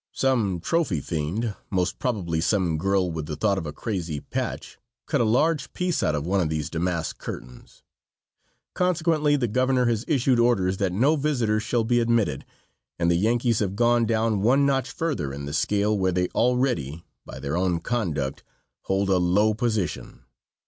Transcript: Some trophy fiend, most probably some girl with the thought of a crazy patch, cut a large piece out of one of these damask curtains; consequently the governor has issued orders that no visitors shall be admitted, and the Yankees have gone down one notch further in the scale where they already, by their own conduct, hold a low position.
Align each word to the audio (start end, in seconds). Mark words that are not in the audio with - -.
Some 0.15 0.59
trophy 0.61 0.99
fiend, 0.99 1.53
most 1.69 1.99
probably 1.99 2.41
some 2.41 2.79
girl 2.79 3.11
with 3.11 3.27
the 3.27 3.35
thought 3.35 3.59
of 3.59 3.67
a 3.67 3.71
crazy 3.71 4.19
patch, 4.19 4.79
cut 5.05 5.21
a 5.21 5.25
large 5.25 5.73
piece 5.73 6.01
out 6.01 6.15
of 6.15 6.25
one 6.25 6.41
of 6.41 6.49
these 6.49 6.71
damask 6.71 7.19
curtains; 7.19 7.83
consequently 8.73 9.35
the 9.35 9.47
governor 9.47 9.85
has 9.85 10.03
issued 10.07 10.39
orders 10.39 10.77
that 10.77 10.91
no 10.91 11.15
visitors 11.15 11.61
shall 11.61 11.83
be 11.83 11.99
admitted, 11.99 12.45
and 12.97 13.11
the 13.11 13.15
Yankees 13.15 13.59
have 13.59 13.75
gone 13.75 14.07
down 14.07 14.41
one 14.41 14.65
notch 14.65 14.89
further 14.89 15.31
in 15.31 15.45
the 15.45 15.53
scale 15.53 15.95
where 15.95 16.11
they 16.11 16.29
already, 16.29 17.05
by 17.23 17.37
their 17.39 17.55
own 17.55 17.79
conduct, 17.79 18.41
hold 18.85 19.07
a 19.07 19.17
low 19.17 19.53
position. 19.53 20.23